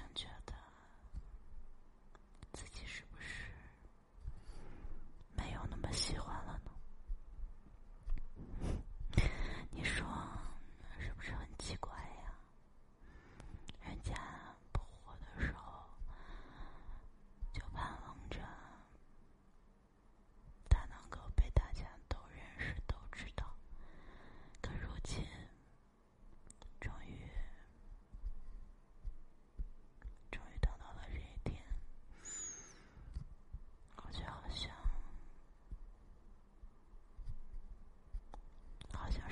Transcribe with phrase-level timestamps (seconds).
[0.00, 0.31] fonctionne,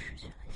[0.00, 0.49] 失去了。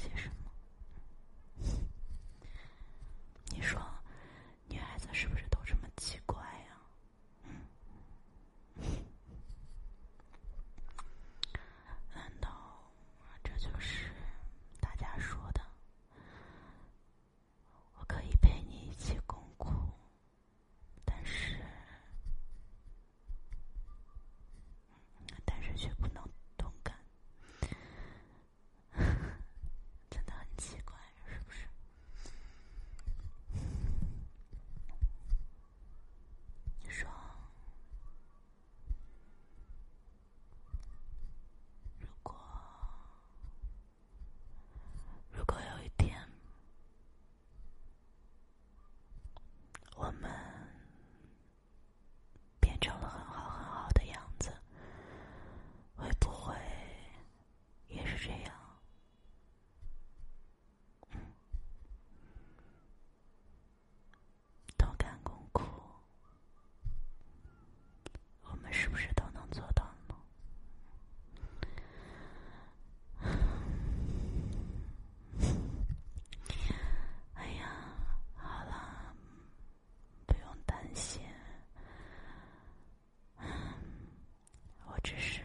[85.04, 85.40] 这是